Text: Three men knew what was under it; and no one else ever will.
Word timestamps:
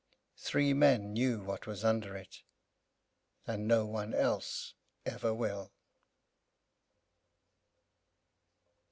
Three 0.39 0.73
men 0.73 1.13
knew 1.13 1.43
what 1.43 1.67
was 1.67 1.85
under 1.85 2.17
it; 2.17 2.41
and 3.45 3.67
no 3.67 3.85
one 3.85 4.15
else 4.15 4.73
ever 5.05 5.31
will. 5.31 5.73